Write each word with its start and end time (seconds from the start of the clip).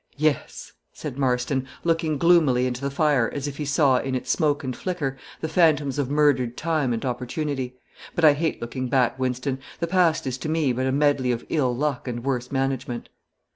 "Yes," 0.17 0.73
said 0.91 1.19
Marston, 1.19 1.67
looking 1.83 2.17
gloomily 2.17 2.65
into 2.65 2.81
the 2.81 2.89
fire, 2.89 3.29
as 3.35 3.47
if 3.47 3.57
he 3.57 3.65
saw, 3.65 3.99
in 3.99 4.15
its 4.15 4.31
smoke 4.31 4.63
and 4.63 4.75
flicker, 4.75 5.15
the 5.41 5.47
phantoms 5.47 5.99
of 5.99 6.09
murdered 6.09 6.57
time 6.57 6.91
and 6.91 7.05
opportunity; 7.05 7.75
"but 8.15 8.25
I 8.25 8.33
hate 8.33 8.59
looking 8.61 8.87
back, 8.87 9.19
Wynston. 9.19 9.59
The 9.79 9.85
past 9.85 10.25
is 10.25 10.39
to 10.39 10.49
me 10.49 10.73
but 10.73 10.87
a 10.87 10.91
medley 10.91 11.31
of 11.31 11.45
ill 11.49 11.75
luck 11.75 12.07
and 12.07 12.23
worse 12.23 12.51
management." 12.51 13.09